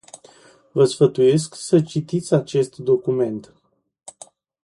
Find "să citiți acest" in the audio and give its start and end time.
1.55-2.77